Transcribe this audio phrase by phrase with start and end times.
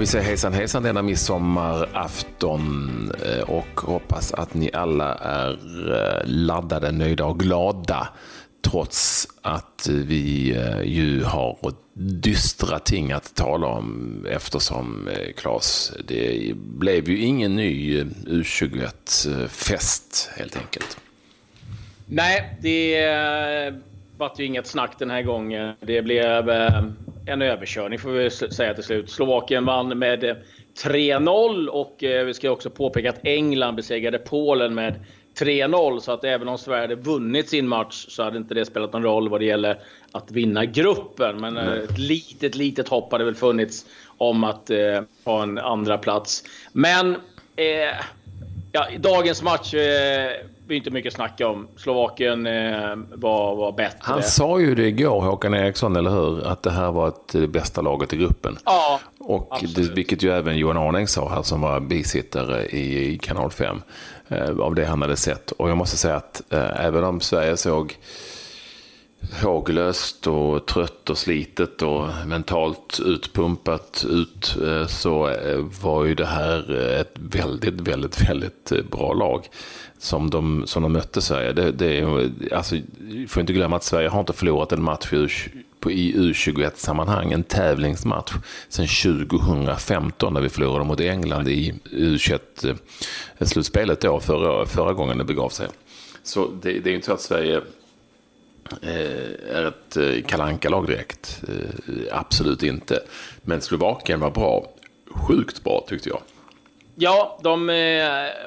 [0.00, 5.50] Vi säga hejsan hejsan denna midsommarafton eh, och hoppas att ni alla är
[5.92, 8.08] eh, laddade, nöjda och glada.
[8.62, 11.56] Trots att vi eh, ju har
[11.94, 20.98] dystra ting att tala om eftersom, Claes, det blev ju ingen ny U21-fest helt enkelt.
[22.06, 23.74] Nej, det
[24.16, 25.74] vart ju inget snack den här gången.
[25.80, 26.50] Det blev
[27.26, 29.10] en överkörning får vi säga till slut.
[29.10, 30.36] Slovakien vann med
[30.84, 34.94] 3-0 och eh, vi ska också påpeka att England besegrade Polen med
[35.38, 38.92] 3-0 så att även om Sverige hade vunnit sin match så hade inte det spelat
[38.92, 39.78] någon roll vad det gäller
[40.12, 41.40] att vinna gruppen.
[41.40, 43.86] Men eh, ett litet, litet hopp hade väl funnits
[44.18, 46.44] om att eh, ha en andra plats.
[46.72, 47.16] Men
[47.56, 47.94] eh,
[48.72, 50.30] ja, dagens match eh,
[50.76, 51.68] inte mycket att snacka om.
[51.76, 53.98] Slovakien eh, var, var bättre.
[54.00, 56.46] Han sa ju det igår, Håkan Eriksson, eller hur?
[56.46, 58.58] Att det här var ett, det bästa laget i gruppen.
[58.64, 63.18] Ja, och det, Vilket ju även Johan Arning sa här som var bisittare i, i
[63.18, 63.82] kanal 5.
[64.30, 65.50] Eh, av det han hade sett.
[65.50, 67.96] Och jag måste säga att eh, även om Sverige såg
[69.42, 76.26] håglöst och trött och slitet och mentalt utpumpat ut eh, så eh, var ju det
[76.26, 79.48] här eh, ett väldigt, väldigt, väldigt bra lag
[79.98, 81.52] som de, som de mötte Sverige.
[81.52, 82.04] Det, det,
[82.52, 82.76] alltså,
[83.28, 85.12] får inte glömma att Sverige har inte förlorat en match
[85.86, 88.32] i U21-sammanhang, en tävlingsmatch,
[88.68, 95.48] sedan 2015 när vi förlorade mot England i U21-slutspelet då, förra, förra gången det begav
[95.48, 95.68] sig.
[96.22, 97.60] Så det, det är inte så att Sverige
[98.82, 101.42] Eh, är ett eh, kalanka lag direkt.
[101.48, 103.00] Eh, absolut inte.
[103.42, 104.66] Men Slovakien var bra.
[105.06, 106.20] Sjukt bra tyckte jag.
[106.94, 107.60] Ja, de,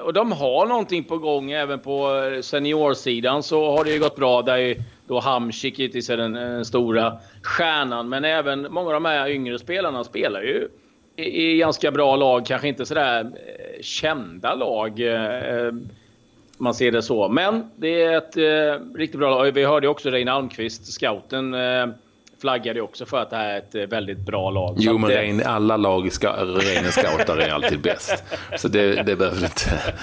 [0.04, 2.10] och de har någonting på gång även på
[2.44, 4.42] seniorsidan så har det ju gått bra.
[4.42, 8.10] Där är då Hamsik givetvis är den, den stora stjärnan.
[8.10, 10.68] Men även många av de här yngre spelarna spelar ju
[11.16, 12.46] i, i ganska bra lag.
[12.46, 13.32] Kanske inte sådär
[13.82, 15.00] kända lag.
[16.58, 17.30] Man ser det så.
[17.30, 19.52] Men det är ett eh, riktigt bra lag.
[19.52, 21.88] Vi hörde också Reine Almqvist, scouten, eh,
[22.44, 24.76] flaggade också för att det här är ett eh, väldigt bra lag.
[24.80, 25.46] Jo, men det...
[25.46, 28.24] alla lag, Reine scoutar är alltid bäst.
[28.58, 29.94] Så det, det behöver inte,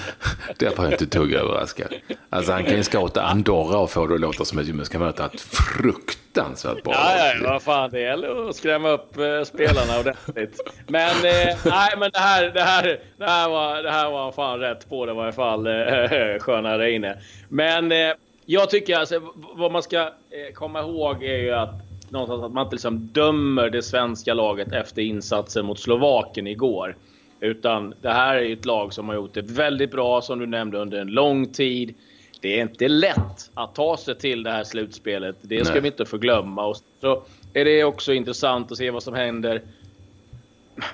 [0.57, 1.93] det var inte tugg överraskad.
[2.29, 5.41] Alltså han kan ju scouta Andorra och få det att låta som ett gymnastiskt ett
[5.41, 7.01] fruktansvärt bra lag.
[7.17, 10.59] Ja, ja, vad fan, det gäller att skrämma upp eh, spelarna ordentligt.
[10.87, 14.59] Men, eh, nej, men det här, det, här, det, här var, det här var fan
[14.59, 17.17] rätt på det i varje fall, eh, sköna Reine.
[17.49, 18.13] Men eh,
[18.45, 20.09] jag tycker alltså, vad man ska
[20.53, 25.01] komma ihåg är ju att någonstans att man inte liksom dömer det svenska laget efter
[25.01, 26.97] insatsen mot Slovakien igår.
[27.39, 30.77] Utan det här är ett lag som har gjort det väldigt bra, som du nämnde,
[30.77, 31.93] under en lång tid.
[32.41, 35.35] Det är inte lätt att ta sig till det här slutspelet.
[35.41, 35.81] Det ska Nej.
[35.81, 36.65] vi inte förglömma.
[36.65, 37.23] Och så
[37.53, 39.61] är det också intressant att se vad som händer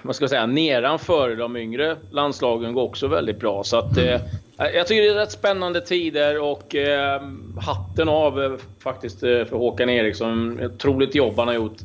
[0.01, 3.63] vad ska säga, nedanför de yngre landslagen går också väldigt bra.
[3.63, 4.21] Så att, eh,
[4.59, 7.21] Eh, jag tycker det är rätt spännande tider och eh,
[7.61, 10.59] hatten av eh, faktiskt eh, för Håkan Eriksson.
[10.65, 11.77] Otroligt jobb han har gjort.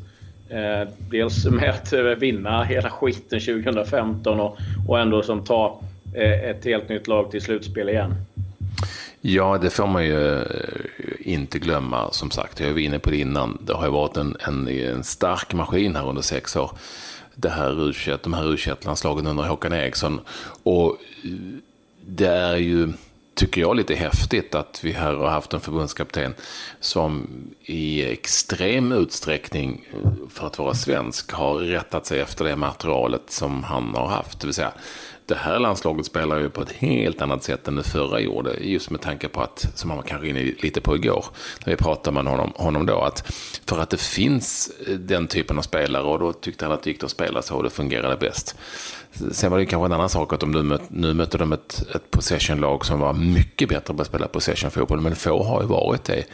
[0.49, 4.57] Eh, dels med att eh, vinna hela skiten 2015 och,
[4.89, 5.81] och ändå som ta
[6.15, 8.15] ett helt nytt lag till slutspel igen.
[9.21, 10.45] Ja, det får man ju
[11.21, 12.11] inte glömma.
[12.11, 13.59] Som sagt, jag var inne på det innan.
[13.67, 16.71] Det har ju varit en, en, en stark maskin här under sex år
[17.35, 20.21] det här U21, de här U21-landslagen under Håkan Eriksson.
[20.63, 20.99] Och
[22.07, 22.93] det är ju,
[23.35, 26.35] tycker jag, lite häftigt att vi här har haft en förbundskapten
[26.81, 27.27] som
[27.65, 29.89] i extrem utsträckning,
[30.31, 34.41] för att vara svensk, har rättat sig efter det materialet som han har haft.
[34.41, 34.73] Det vill säga,
[35.27, 38.55] det här landslaget spelar ju på ett helt annat sätt än det förra gjorde.
[38.61, 41.25] Just med tanke på att, som han var kanske inne lite på igår,
[41.67, 43.35] när vi pratade med honom, honom då, att
[43.67, 46.91] för att det finns eh, den typen av spelare och då tyckte han att det
[46.91, 48.57] gick att spela så och det fungerade bäst.
[49.33, 51.85] Sen var det kanske en annan sak att de nu, möt, nu mötte de ett,
[51.95, 56.05] ett possession-lag som var mycket bättre på att spela possession-fotboll, men få har ju varit
[56.05, 56.25] det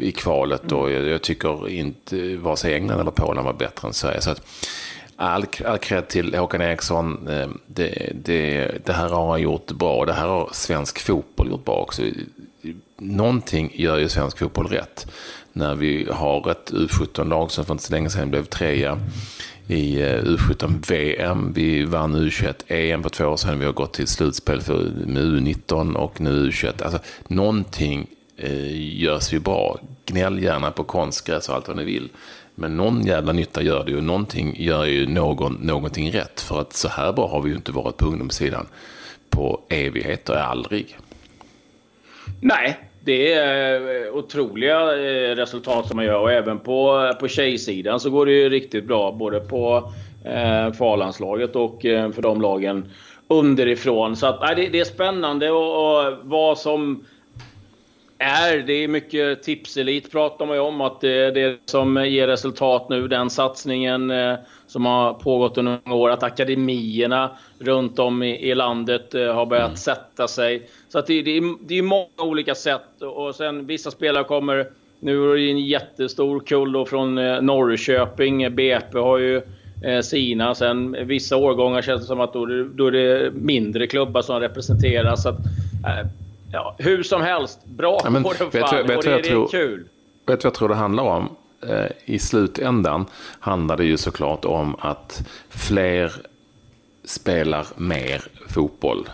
[0.00, 3.94] i kvalet och jag, jag tycker inte vare sig England eller Polen var bättre än
[3.94, 4.20] Sverige.
[4.20, 4.42] Så att,
[5.16, 7.28] all, all cred till Håkan Eriksson.
[7.28, 10.04] Eh, det, det, det, här har han gjort bra.
[10.04, 12.02] Det här har svensk fotboll gjort bra också.
[12.98, 15.06] Någonting gör ju svensk fotboll rätt.
[15.52, 19.00] När vi har ett U17-lag som för inte så länge sedan blev trea
[19.66, 21.52] i eh, U17-VM.
[21.52, 23.58] Vi vann U21-EM för två år sedan.
[23.58, 26.82] Vi har gått till slutspel för, med U19 och nu U21.
[26.82, 28.06] Alltså, någonting
[28.38, 29.78] eh, görs ju bra.
[30.06, 32.08] Gnäll gärna på konstgräs och allt vad ni vill.
[32.54, 34.00] Men någon jävla nytta gör det ju.
[34.00, 36.40] Någonting gör ju någon, någonting rätt.
[36.40, 38.66] För att så här bra har vi ju inte varit på ungdomssidan
[39.30, 40.98] på evigheter, aldrig.
[42.40, 47.28] Nej, det är eh, otroliga eh, resultat som man gör och även på, eh, på
[47.28, 49.12] tjejsidan så går det ju riktigt bra.
[49.12, 49.92] Både på
[50.24, 52.90] eh, för och eh, för de lagen
[53.28, 54.16] underifrån.
[54.16, 57.04] Så att, nej, det, det är spännande och, och vad som
[58.18, 58.58] är.
[58.58, 62.88] Det är mycket tipselit pratar man ju om att det är det som ger resultat
[62.88, 63.08] nu.
[63.08, 64.34] Den satsningen eh,
[64.66, 66.10] som har pågått under många år.
[66.10, 69.76] Att akademierna runt om i, i landet eh, har börjat mm.
[69.76, 70.68] sätta sig.
[70.88, 73.02] Så att det, det, är, det är många olika sätt.
[73.02, 74.66] Och sen vissa spelare kommer...
[75.00, 78.54] Nu är det en jättestor kull då från eh, Norrköping.
[78.54, 79.42] BP har ju
[80.02, 80.54] sina.
[80.54, 85.22] Sen vissa årgångar känns det som att då, då är det mindre klubbar som representeras.
[85.22, 85.36] Så att,
[86.52, 88.50] ja, hur som helst, bra ja, men, på det fan.
[88.52, 89.88] Vet, vet, och det, det är kul.
[90.26, 91.36] Vet du vad jag tror det handlar om?
[91.62, 93.06] Eh, I slutändan
[93.40, 96.12] handlar det ju såklart om att fler
[97.04, 99.08] spelar mer fotboll.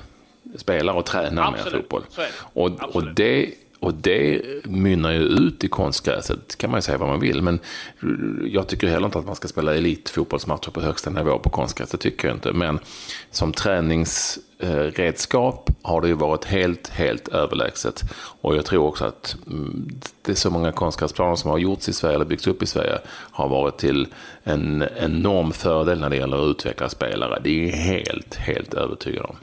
[0.56, 1.72] Spelar och tränar Absolut.
[1.72, 2.02] mer fotboll.
[2.52, 3.54] Och, och det
[3.84, 7.42] och det mynnar ju ut i konstgräset, kan man ju säga vad man vill.
[7.42, 7.58] Men
[8.44, 11.96] jag tycker heller inte att man ska spela elitfotbollsmatcher på högsta nivå på konstgräs, det
[11.96, 12.52] tycker jag inte.
[12.52, 12.78] Men
[13.30, 13.52] som
[14.64, 18.02] Eh, redskap har det ju varit helt, helt överlägset.
[18.40, 19.88] Och jag tror också att mm,
[20.22, 22.98] det är så många konstgräsplaner som har gjorts i Sverige, eller byggts upp i Sverige,
[23.30, 24.06] har varit till
[24.44, 27.40] en enorm fördel när det gäller att utveckla spelare.
[27.44, 29.36] Det är helt, helt övertygad om.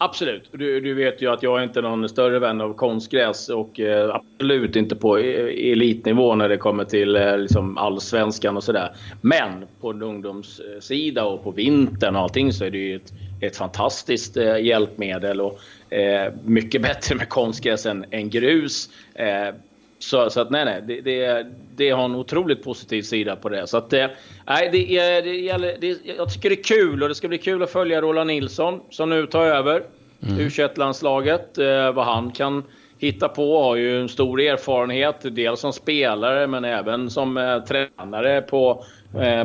[0.00, 0.48] Absolut.
[0.52, 4.14] Du, du, vet ju att jag är inte någon större vän av konstgräs och eh,
[4.14, 8.92] absolut inte på eh, elitnivå när det kommer till eh, liksom allsvenskan och sådär.
[9.20, 13.56] Men på en ungdomssida och på vintern och allting så är det ju ett, ett
[13.56, 15.60] fantastiskt eh, hjälpmedel och
[15.92, 18.88] eh, mycket bättre med konstgräs än, än grus.
[19.14, 19.54] Eh,
[19.98, 21.46] så, så, att nej, nej, det, det,
[21.76, 23.66] det, har en otroligt positiv sida på det.
[23.66, 27.28] Så att, nej, det, det gäller, det, jag tycker det är kul och det ska
[27.28, 29.82] bli kul att följa Roland Nilsson som nu tar över
[30.22, 30.38] mm.
[30.38, 31.58] U21-landslaget.
[31.58, 32.64] Eh, vad han kan
[32.98, 38.42] hitta på har ju en stor erfarenhet, dels som spelare men även som eh, tränare
[38.42, 38.84] på,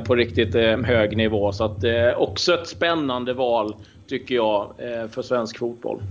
[0.06, 1.52] på riktigt eh, hög nivå.
[1.52, 3.76] Så att, eh, också ett spännande val
[4.08, 4.74] tycker jag
[5.12, 6.02] för svensk fotboll.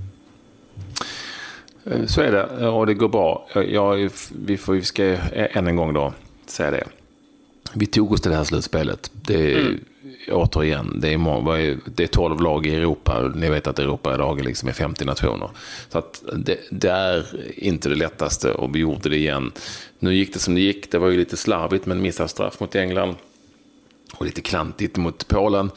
[1.85, 3.47] Eh, så är det och det går bra.
[3.69, 4.11] Jag,
[4.47, 6.13] vi, får, vi ska än en gång då
[6.47, 6.85] säga det.
[7.75, 9.11] Vi tog oss till det här slutspelet.
[9.13, 9.81] Det är, mm.
[10.31, 13.33] Återigen, det är, det är 12 lag i Europa.
[13.35, 15.51] Ni vet att Europa idag är liksom 50 nationer.
[15.89, 17.27] Så att det, det, är
[17.57, 19.53] inte det lättaste och vi gjorde det igen.
[19.99, 20.91] Nu gick det som det gick.
[20.91, 23.15] Det var ju lite slarvigt med en missad straff mot England
[24.23, 25.71] kanske lite klantigt mot Polen.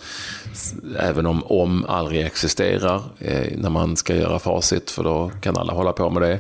[1.00, 5.74] Även om om aldrig existerar eh, när man ska göra facit, för då kan alla
[5.74, 6.40] hålla på med det.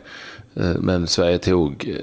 [0.55, 1.97] Eh, men Sverige tog,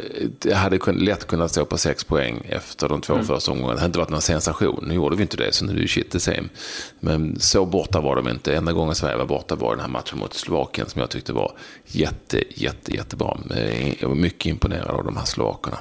[0.45, 3.27] eh, hade lätt kunnat stå på sex poäng efter de två mm.
[3.27, 3.75] första omgångarna.
[3.75, 4.85] Det hade inte varit någon sensation.
[4.89, 6.49] Nu gjorde vi inte det, så nu är det shit the same.
[7.01, 8.55] Men så borta var de inte.
[8.57, 11.53] Enda gången Sverige var borta var den här matchen mot Slovakien som jag tyckte var
[11.87, 13.39] jätte, jätte, jättebra.
[13.99, 15.79] Jag var mycket imponerad av de här slovakerna.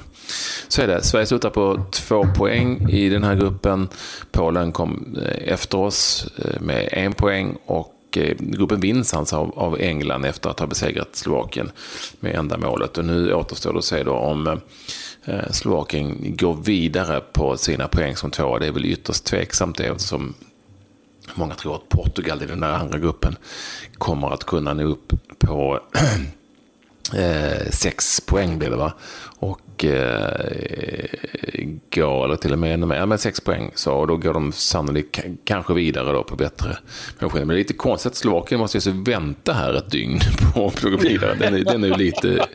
[0.68, 1.02] Så är det.
[1.02, 3.88] Sverige slutar på två poäng i den här gruppen.
[4.30, 6.26] Polen kom eh, efter oss
[6.60, 10.66] med en poäng och och eh, gruppen vinns alltså av, av England efter att ha
[10.66, 11.70] besegrat Slovakien
[12.20, 12.98] med enda målet.
[12.98, 14.60] Och nu återstår det att se då om
[15.24, 18.58] eh, Slovakien går vidare på sina poäng som tvåa.
[18.58, 20.34] Det är väl ytterst tveksamt det eftersom
[21.34, 23.36] många tror att Portugal i den där andra gruppen
[23.98, 25.80] kommer att kunna nå upp på
[27.16, 28.92] eh, sex poäng blir det va?
[29.38, 31.06] Och eh,
[31.90, 33.70] går, eller till och med ännu mer, ja, men sex poäng.
[33.74, 36.76] Så, och då går de sannolikt kanske vidare då på bättre.
[37.18, 40.18] Men det är lite konstigt att Slovakien måste ju så vänta här ett dygn
[40.54, 41.34] på att plugga vidare.
[41.34, 42.46] Den är, den är lite,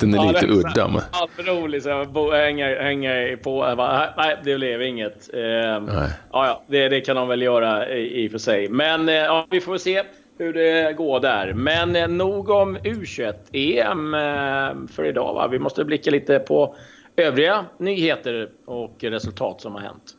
[0.00, 0.88] den är lite udda.
[0.88, 1.02] Men...
[1.46, 3.74] Rolig så hänga, hänga på.
[3.76, 5.34] Bara, nej, det blev inget.
[5.34, 8.68] Eh, ja, ja, det, det kan de väl göra i, i och för sig.
[8.68, 10.02] Men eh, ja, vi får se
[10.38, 11.52] hur det går där.
[11.52, 15.34] Men eh, nog om U21-EM eh, för idag.
[15.34, 15.48] Va?
[15.48, 16.76] Vi måste blicka lite på
[17.16, 20.14] övriga nyheter och resultat som har hänt.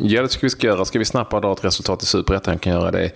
[0.00, 0.84] Ja, det ska vi ska göra.
[0.84, 3.10] Ska vi snabbt dra ett resultat i Superettan kan göra det.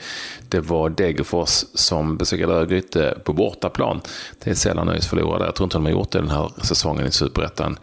[0.48, 4.00] Det var Degerfors som besegrade Örgryte på bortaplan.
[4.44, 5.44] Det är sällan ÖIS förlorade.
[5.44, 7.78] Jag tror inte de har gjort det den här säsongen i Superettan.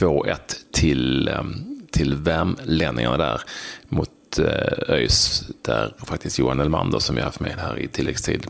[0.00, 0.36] 2-1
[0.72, 1.42] till, eh,
[1.90, 3.40] till värmlänningarna där
[3.88, 8.46] mot Eh, ÖIS där faktiskt Johan Elmander som vi haft med här i tilläggstid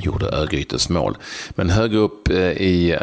[0.00, 1.16] gjorde Örgrytes mål.
[1.50, 3.00] Men högre upp eh, i eh,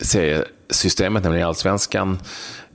[0.00, 2.18] seriesystemet, nämligen allsvenskan,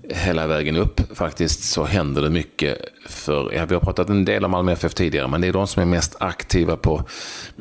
[0.09, 2.77] hela vägen upp faktiskt så händer det mycket.
[3.05, 5.67] För, ja, vi har pratat en del om Malmö FF tidigare, men det är de
[5.67, 7.03] som är mest aktiva på,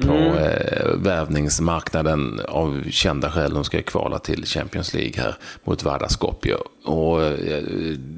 [0.00, 0.36] på mm.
[0.36, 3.54] eh, värvningsmarknaden av kända skäl.
[3.54, 6.56] De ska kvala till Champions League här mot Vardar Skopje.
[6.84, 7.64] Och eh,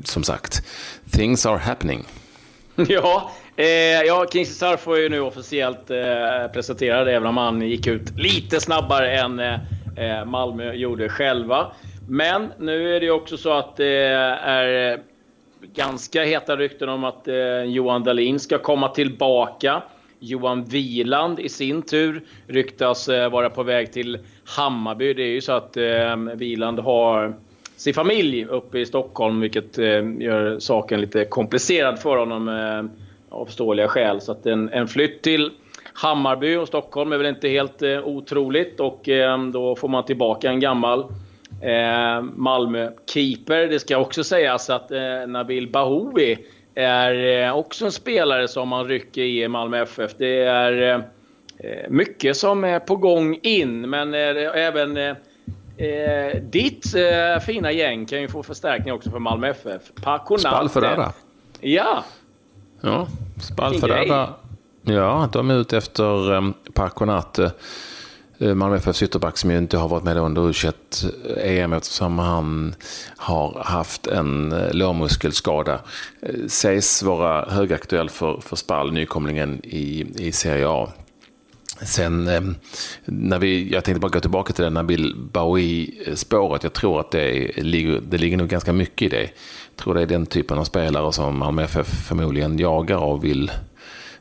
[0.04, 0.62] som sagt,
[1.10, 2.04] things are happening.
[2.88, 3.66] Ja, eh,
[4.06, 8.60] ja King Sarf var ju nu officiellt eh, presenterad även om han gick ut lite
[8.60, 9.54] snabbare än eh,
[9.96, 11.72] eh, Malmö gjorde själva.
[12.08, 13.96] Men nu är det också så att det
[14.42, 14.98] är eh,
[15.74, 19.82] ganska heta rykten om att eh, Johan Dahlin ska komma tillbaka.
[20.18, 25.14] Johan Wieland i sin tur ryktas eh, vara på väg till Hammarby.
[25.14, 27.36] Det är ju så att eh, Wieland har
[27.76, 29.86] sin familj uppe i Stockholm vilket eh,
[30.18, 32.84] gör saken lite komplicerad för honom eh,
[33.38, 34.20] av förståeliga skäl.
[34.20, 35.50] Så att en, en flytt till
[35.92, 40.50] Hammarby och Stockholm är väl inte helt eh, otroligt och eh, då får man tillbaka
[40.50, 41.00] en gammal
[41.62, 43.66] eh, Malmö-keeper.
[43.66, 46.38] Det ska också sägas att eh, Nabil Bahoui
[46.74, 50.10] är eh, också en spelare som man rycker i Malmö FF.
[50.18, 51.00] Det är eh,
[51.58, 54.20] eh, mycket som är på gång in, men eh,
[54.54, 55.16] även eh,
[55.76, 59.82] Eh, ditt eh, fina gäng kan ju få förstärkning också för Malmö FF.
[60.02, 60.48] Paconate.
[60.48, 61.12] Spalferada.
[61.60, 62.04] Ja.
[62.80, 63.06] Ja,
[63.40, 64.34] Spalferada.
[64.82, 67.52] Ja, de är ute efter Paconate.
[68.38, 70.52] Eh, Malmö FFs ytterback som ju inte har varit med under u
[71.36, 72.74] EM eftersom han
[73.16, 75.80] har haft en eh, lårmuskelskada.
[76.20, 80.88] Eh, sägs vara högaktuell för, för Spall, nykomlingen i, i Serie A.
[81.82, 82.40] Sen eh,
[83.04, 86.62] när vi, jag tänkte bara gå tillbaka till det Nabil Baoui-spåret.
[86.62, 89.22] Jag tror att det, ligger, det ligger nog ganska mycket i det.
[89.22, 93.50] Jag tror det är den typen av spelare som Malmö FF förmodligen jagar och vill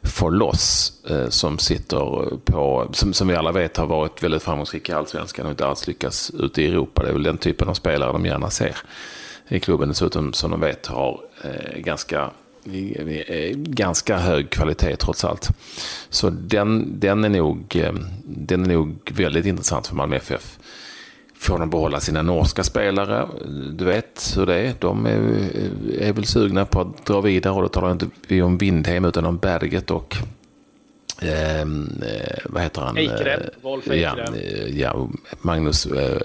[0.06, 4.92] få loss eh, som sitter på, som, som vi alla vet har varit väldigt framgångsrika
[4.92, 7.04] i allsvenskan och inte alls lyckats ute i Europa.
[7.04, 8.78] Det är väl den typen av spelare de gärna ser
[9.48, 9.90] i klubben.
[9.90, 12.32] Dessutom som de vet har eh, ganska
[13.56, 15.50] ganska hög kvalitet trots allt.
[16.10, 17.94] Så den, den, är nog, eh,
[18.24, 20.60] den är nog väldigt intressant för Malmö FF
[21.46, 23.28] får de behålla sina norska spelare.
[23.74, 24.74] Du vet hur det är.
[24.80, 25.20] De är,
[26.00, 29.26] är väl sugna på att dra vidare och då talar inte vi om Windheim utan
[29.26, 30.18] om Berget och
[31.22, 32.98] ehm, eh, vad heter han?
[32.98, 34.18] Eikrem, Wolf Eikrem.
[34.18, 35.10] Ja, eh, ja,
[35.42, 36.22] Magnus eh,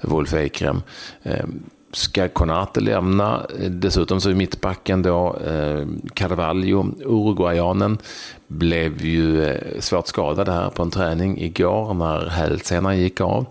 [0.00, 0.82] Wolf Eikrem.
[1.22, 1.44] Eh,
[1.92, 3.46] ska Konate lämna?
[3.68, 7.98] Dessutom så är mittbacken då eh, Carvalho, uruguayanen,
[8.46, 13.46] blev ju eh, svårt skadad här på en träning igår när hälsenan gick av.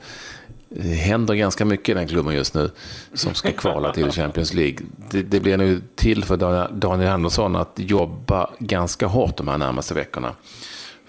[0.69, 2.71] Det händer ganska mycket i den klubben just nu
[3.13, 4.77] som ska kvala till Champions League.
[5.11, 6.37] Det, det blir nu till för
[6.71, 10.33] Daniel Andersson att jobba ganska hårt de här närmaste veckorna.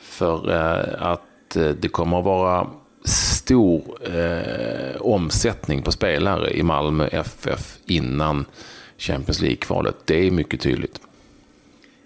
[0.01, 2.67] För eh, att eh, det kommer att vara
[3.43, 3.83] stor
[4.15, 8.45] eh, omsättning på spelare i Malmö FF innan
[8.99, 9.95] Champions League-kvalet.
[10.05, 11.01] Det är mycket tydligt.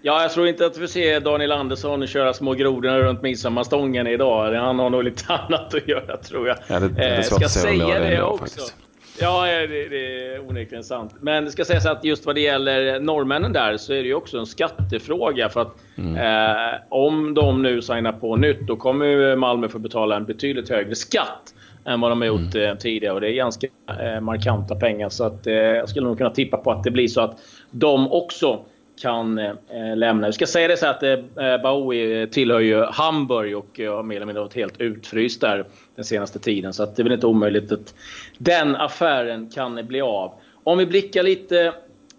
[0.02, 4.54] Ja, jag tror inte att vi ser Daniel Andersson köra små grodorna runt midsommarstången idag.
[4.54, 6.56] Han har nog lite annat att göra tror jag.
[6.66, 8.44] Ja, det, det är svårt ska säga det, det också.
[8.44, 8.85] Faktiskt.
[9.20, 11.14] Ja, det, det är onekligen sant.
[11.20, 14.14] Men det ska sägas att just vad det gäller norrmännen där så är det ju
[14.14, 15.48] också en skattefråga.
[15.48, 16.16] För att mm.
[16.16, 20.94] eh, om de nu signar på nytt då kommer Malmö få betala en betydligt högre
[20.94, 21.54] skatt
[21.84, 22.70] än vad de har gjort mm.
[22.70, 23.14] eh, tidigare.
[23.14, 23.66] Och det är ganska
[24.00, 25.08] eh, markanta pengar.
[25.08, 27.38] Så att, eh, jag skulle nog kunna tippa på att det blir så att
[27.70, 28.64] de också
[29.00, 30.26] kan eh, lämna.
[30.26, 34.02] Vi ska säga det så att eh, eh, Bowie tillhör ju Hamburg och eh, har
[34.02, 36.72] mer eller mindre varit helt utfryst där den senaste tiden.
[36.72, 37.94] Så att det är väl inte omöjligt att
[38.38, 40.32] den affären kan bli av.
[40.64, 41.72] Om vi blickar lite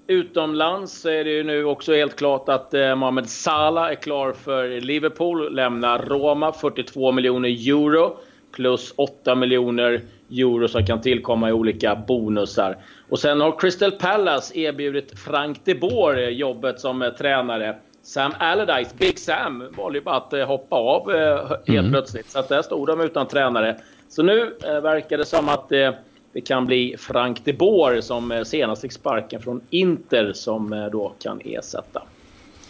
[0.07, 4.33] utomlands så är det ju nu också helt klart att eh, Mohamed Salah är klar
[4.33, 5.55] för Liverpool.
[5.55, 8.17] Lämnar Roma 42 miljoner euro
[8.51, 10.01] plus 8 miljoner
[10.31, 12.77] euro som kan tillkomma i olika bonusar.
[13.09, 17.75] Och sen har Crystal Palace erbjudit Frank de Boer jobbet som eh, tränare.
[18.03, 21.91] Sam Allardyce, Big Sam, valde ju bara att eh, hoppa av eh, helt mm.
[21.91, 22.29] plötsligt.
[22.29, 23.77] Så att där stod de utan tränare.
[24.09, 28.91] Så nu verkar det som att det kan bli Frank de Boer som senast fick
[28.91, 32.03] sparken från Inter som då kan ersätta.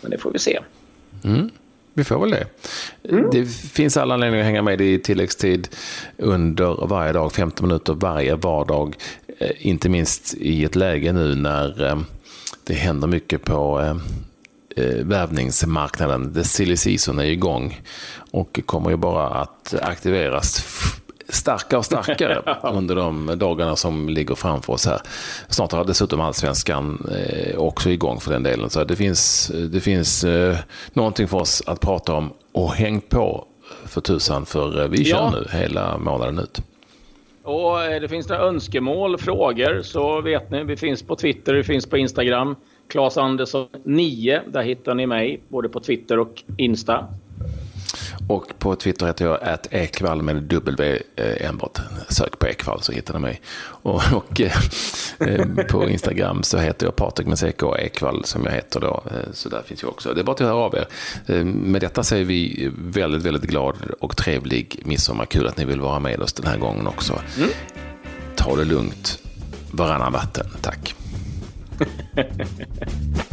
[0.01, 0.60] Men det får vi se.
[1.24, 1.50] Mm.
[1.98, 2.48] Vi får väl det.
[3.10, 3.30] Mm.
[3.32, 5.68] Det finns alla anledningar att hänga med i tilläggstid
[6.18, 8.96] under varje dag, 15 minuter varje vardag.
[9.39, 12.00] Eh, inte minst i ett läge nu när eh,
[12.63, 13.96] det händer mycket på
[14.75, 16.34] eh, värvningsmarknaden.
[16.34, 17.82] The silly season är igång
[18.32, 20.66] och kommer ju bara att aktiveras
[21.29, 22.41] starkare och starkare
[22.74, 25.01] under de dagarna som ligger framför oss här.
[25.48, 28.69] Snart har dessutom allsvenskan eh, också igång för den delen.
[28.69, 30.57] Så det finns, det finns eh,
[30.93, 33.46] någonting för oss att prata om och häng på
[33.86, 35.31] för tusan för eh, vi kör ja.
[35.31, 36.62] nu hela månaden ut.
[37.43, 40.63] Och det finns några önskemål, frågor så vet ni.
[40.63, 42.55] Vi finns på Twitter, vi finns på Instagram.
[42.88, 47.07] Claes Andersson 9, där hittar ni mig både på Twitter och Insta.
[48.30, 51.80] Och på Twitter heter jag att Ekvall med W eh, enbart.
[52.10, 53.42] Sök på Ekvall så hittar ni mig.
[53.66, 54.52] Och, och eh,
[55.70, 59.04] På Instagram så heter jag Patrik med CK Ekvall som jag heter då.
[59.34, 60.14] Så där finns jag också.
[60.14, 60.88] Det är bara att höra av er.
[61.44, 65.26] Med detta säger vi väldigt, väldigt glad och trevlig midsommar.
[65.26, 67.22] Kul att ni vill vara med oss den här gången också.
[67.38, 67.50] Mm.
[68.36, 69.20] Ta det lugnt
[69.72, 70.48] varannan vatten.
[70.62, 70.96] Tack.